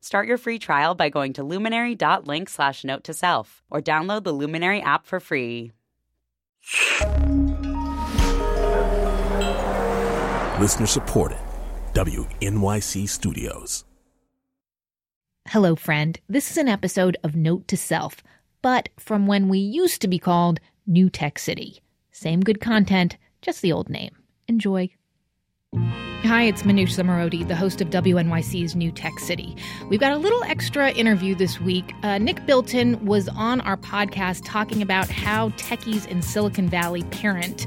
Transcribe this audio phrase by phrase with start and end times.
[0.00, 4.32] Start your free trial by going to luminary.link slash note to self or download the
[4.32, 5.72] Luminary app for free.
[10.60, 11.38] Listener supported.
[11.92, 13.84] WNYC Studios.
[15.48, 16.18] Hello, friend.
[16.28, 18.22] This is an episode of Note to Self,
[18.62, 21.82] but from when we used to be called New Tech City.
[22.10, 24.16] Same good content, just the old name.
[24.48, 24.90] Enjoy.
[26.26, 29.54] Hi, it's Manoush Zomorodi, the host of WNYC's New Tech City.
[29.88, 31.94] We've got a little extra interview this week.
[32.02, 37.66] Uh, Nick Bilton was on our podcast talking about how techies in Silicon Valley parent.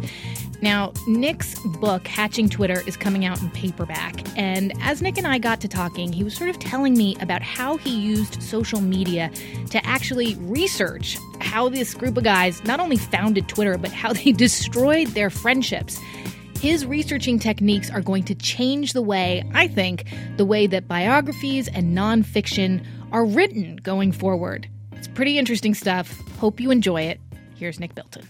[0.61, 4.27] Now, Nick's book, Hatching Twitter, is coming out in paperback.
[4.37, 7.41] And as Nick and I got to talking, he was sort of telling me about
[7.41, 9.31] how he used social media
[9.69, 14.31] to actually research how this group of guys not only founded Twitter, but how they
[14.33, 15.99] destroyed their friendships.
[16.59, 20.03] His researching techniques are going to change the way, I think,
[20.35, 24.67] the way that biographies and nonfiction are written going forward.
[24.91, 26.19] It's pretty interesting stuff.
[26.37, 27.21] Hope you enjoy it.
[27.55, 28.27] Here's Nick Bilton.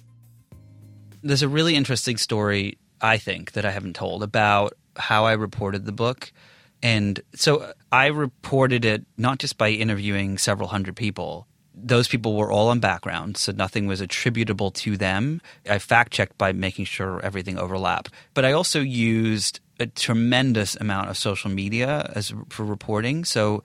[1.23, 5.85] There's a really interesting story, I think, that I haven't told about how I reported
[5.85, 6.31] the book.
[6.83, 11.47] And so I reported it not just by interviewing several hundred people,
[11.81, 15.41] those people were all on background, so nothing was attributable to them.
[15.69, 18.11] I fact checked by making sure everything overlapped.
[18.33, 23.25] But I also used a tremendous amount of social media as for reporting.
[23.25, 23.63] So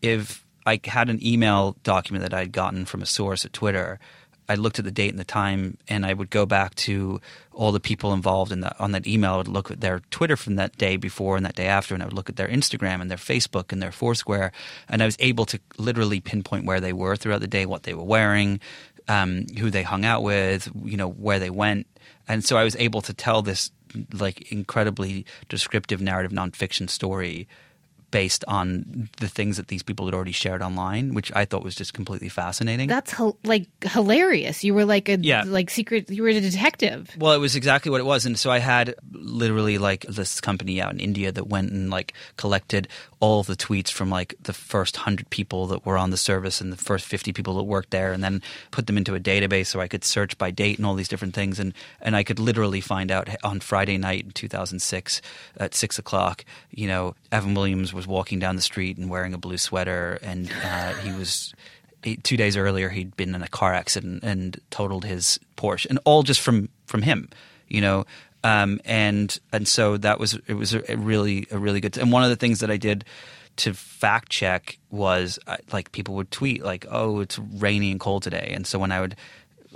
[0.00, 3.98] if I had an email document that I'd gotten from a source at Twitter,
[4.48, 7.20] I looked at the date and the time, and I would go back to
[7.52, 9.34] all the people involved in that on that email.
[9.34, 12.02] I would look at their Twitter from that day before and that day after, and
[12.02, 14.52] I would look at their Instagram and their Facebook and their Foursquare,
[14.88, 17.94] and I was able to literally pinpoint where they were throughout the day, what they
[17.94, 18.60] were wearing,
[19.08, 21.86] um, who they hung out with, you know, where they went,
[22.28, 23.70] and so I was able to tell this
[24.12, 27.48] like incredibly descriptive narrative nonfiction story
[28.16, 31.74] based on the things that these people had already shared online, which I thought was
[31.74, 32.88] just completely fascinating.
[32.88, 34.64] That's like hilarious.
[34.64, 35.44] You were like a yeah.
[35.44, 36.08] like secret.
[36.08, 37.14] You were a detective.
[37.18, 40.80] Well, it was exactly what it was, and so I had literally like this company
[40.80, 42.88] out in India that went and like collected
[43.20, 46.72] all the tweets from like the first hundred people that were on the service and
[46.72, 48.40] the first fifty people that worked there, and then
[48.70, 51.34] put them into a database so I could search by date and all these different
[51.34, 55.20] things, and and I could literally find out on Friday night in two thousand six
[55.58, 59.38] at six o'clock, you know, Evan Williams was walking down the street and wearing a
[59.38, 61.54] blue sweater, and uh, he was.
[62.22, 66.22] two days earlier, he'd been in a car accident and totaled his Porsche, and all
[66.22, 67.28] just from from him,
[67.68, 68.04] you know.
[68.44, 71.98] Um, and and so that was it was a, really a really good.
[71.98, 73.04] And one of the things that I did
[73.56, 78.22] to fact check was uh, like people would tweet like, "Oh, it's rainy and cold
[78.22, 79.16] today," and so when I would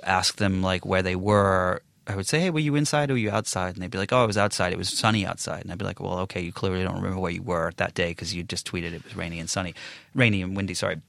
[0.04, 3.18] ask them like where they were I would say, "Hey, were you inside or were
[3.18, 4.72] you outside?" And they'd be like, "Oh, I was outside.
[4.72, 7.32] It was sunny outside." And I'd be like, "Well, okay, you clearly don't remember where
[7.32, 9.74] you were that day because you just tweeted it was rainy and sunny,
[10.14, 11.00] rainy and windy." Sorry.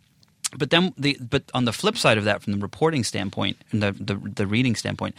[0.57, 3.81] But then, the but on the flip side of that, from the reporting standpoint and
[3.81, 5.15] the the, the reading standpoint,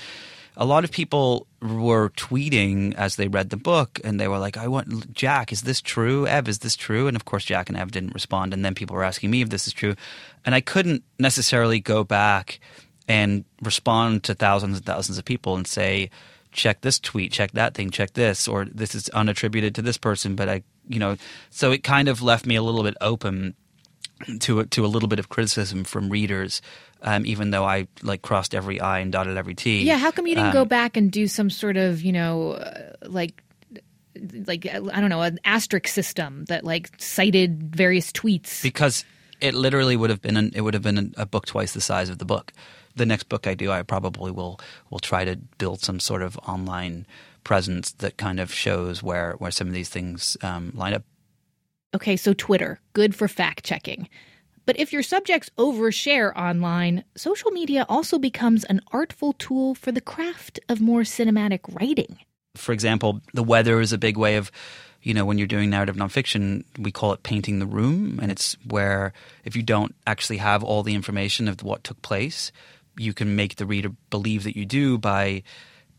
[0.57, 4.57] a lot of people were tweeting as they read the book and they were like,
[4.57, 6.27] I want Jack, is this true?
[6.27, 7.07] Ev, is this true?
[7.07, 8.53] And of course, Jack and Ev didn't respond.
[8.53, 9.95] And then people were asking me if this is true.
[10.45, 12.61] And I couldn't necessarily go back
[13.09, 16.11] and respond to thousands and thousands of people and say,
[16.53, 20.37] check this tweet, check that thing, check this, or this is unattributed to this person.
[20.37, 21.17] But I, you know,
[21.51, 23.55] so it kind of left me a little bit open
[24.41, 26.63] to a, to a little bit of criticism from readers.
[27.05, 29.83] Um, even though I like crossed every I and dotted every T.
[29.83, 32.53] Yeah, how come you didn't um, go back and do some sort of you know
[32.53, 33.43] uh, like
[34.47, 39.05] like I don't know an asterisk system that like cited various tweets because
[39.41, 42.09] it literally would have been an, it would have been a book twice the size
[42.09, 42.53] of the book
[42.97, 44.61] the next book I do, I probably will
[44.91, 47.07] will try to build some sort of online
[47.45, 51.05] presence that kind of shows where where some of these things um, line up.
[51.95, 54.09] Okay, so Twitter, good for fact checking.
[54.65, 60.01] But if your subjects overshare online, social media also becomes an artful tool for the
[60.01, 62.19] craft of more cinematic writing.
[62.55, 64.53] For example, the weather is a big way of
[65.03, 68.21] you know, when you're doing narrative nonfiction, we call it painting the room.
[68.23, 69.13] And it's where
[69.45, 72.53] if you don't actually have all the information of what took place,
[72.97, 75.43] you can make the reader believe that you do by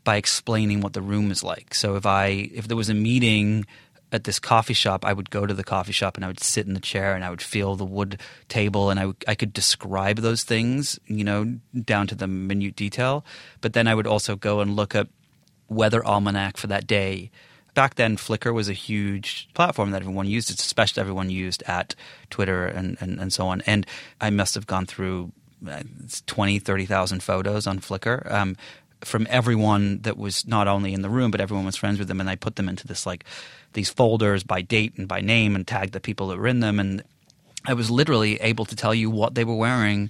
[0.03, 1.73] by explaining what the room is like.
[1.73, 3.65] So if I if there was a meeting
[4.13, 6.67] at this coffee shop, I would go to the coffee shop and I would sit
[6.67, 10.17] in the chair and I would feel the wood table and I, I could describe
[10.17, 13.25] those things, you know, down to the minute detail.
[13.59, 15.07] But then I would also go and look at
[15.67, 17.31] weather almanac for that day.
[17.73, 21.95] Back then, Flickr was a huge platform that everyone used, It's especially everyone used at
[22.29, 23.61] Twitter and, and, and so on.
[23.61, 23.87] And
[24.21, 25.31] I must have gone through
[25.67, 25.83] uh,
[26.25, 28.31] 20, 30,000 photos on Flickr.
[28.31, 28.55] Um,
[29.05, 32.19] from everyone that was not only in the room, but everyone was friends with them.
[32.19, 33.25] And I put them into this like
[33.73, 36.79] these folders by date and by name and tagged the people that were in them.
[36.79, 37.03] And
[37.65, 40.09] I was literally able to tell you what they were wearing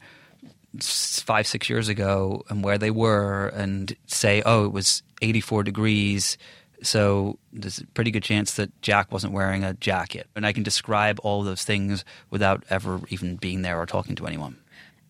[0.79, 6.37] five, six years ago and where they were and say, oh, it was 84 degrees.
[6.81, 10.27] So there's a pretty good chance that Jack wasn't wearing a jacket.
[10.35, 14.25] And I can describe all those things without ever even being there or talking to
[14.25, 14.57] anyone.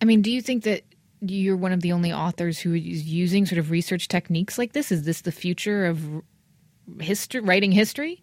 [0.04, 0.82] I mean, do you think that
[1.22, 4.92] you're one of the only authors who is using sort of research techniques like this?
[4.92, 5.98] Is this the future of
[7.00, 8.22] history, writing history?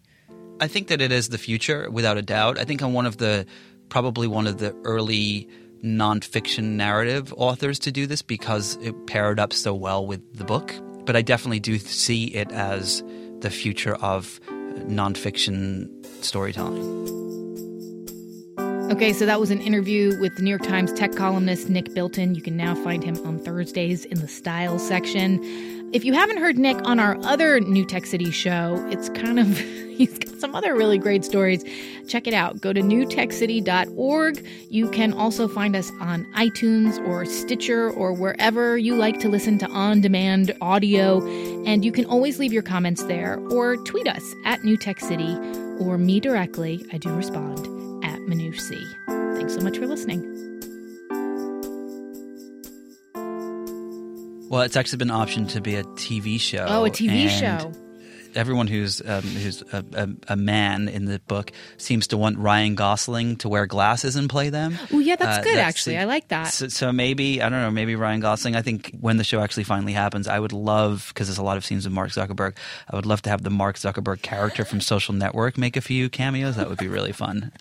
[0.60, 2.56] I think that it is the future, without a doubt.
[2.56, 3.46] I think I'm one of the
[3.88, 5.48] probably one of the early
[5.82, 10.72] nonfiction narrative authors to do this because it paired up so well with the book.
[11.04, 13.02] But I definitely do see it as
[13.40, 14.38] the future of
[14.86, 17.21] nonfiction storytelling.
[18.92, 22.34] Okay, so that was an interview with the New York Times tech columnist Nick Bilton.
[22.34, 25.40] You can now find him on Thursdays in the style section.
[25.94, 29.58] If you haven't heard Nick on our other New Tech City show, it's kind of,
[29.96, 31.64] he's got some other really great stories.
[32.06, 32.60] Check it out.
[32.60, 34.46] Go to newtechcity.org.
[34.68, 39.56] You can also find us on iTunes or Stitcher or wherever you like to listen
[39.60, 41.26] to on demand audio.
[41.64, 45.34] And you can always leave your comments there or tweet us at New Tech City
[45.80, 46.84] or me directly.
[46.92, 47.81] I do respond
[48.52, 50.20] Manoush Thanks so much for listening.
[54.50, 56.66] Well, it's actually been optioned to be a TV show.
[56.68, 57.72] Oh, a TV show.
[58.34, 62.74] Everyone who's um, who's a, a, a, man in the book seems to want Ryan
[62.74, 64.78] Gosling to wear glasses and play them.
[64.90, 65.56] Oh, yeah, that's uh, good.
[65.56, 66.48] That's, actually, I like that.
[66.48, 67.70] So, so, maybe I don't know.
[67.70, 68.56] Maybe Ryan Gosling.
[68.56, 71.58] I think when the show actually finally happens, I would love because there's a lot
[71.58, 72.56] of scenes with Mark Zuckerberg.
[72.90, 76.08] I would love to have the Mark Zuckerberg character from Social Network make a few
[76.08, 76.56] cameos.
[76.56, 77.52] That would be really fun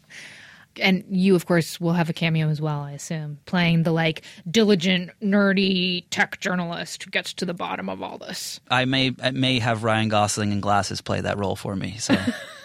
[0.79, 4.21] and you of course will have a cameo as well i assume playing the like
[4.49, 8.59] diligent nerdy tech journalist who gets to the bottom of all this.
[8.69, 12.15] I may I may have ryan gosling in glasses play that role for me so